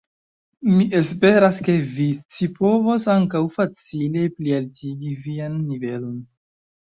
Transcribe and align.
Mi 0.75 0.85
esperas, 0.99 1.59
ke 1.67 1.73
vi 1.97 2.07
scipovos 2.37 3.05
ankaŭ 3.15 3.41
facile 3.59 4.25
plialtigi 4.39 5.13
vian 5.27 5.61
nivelon. 5.69 6.19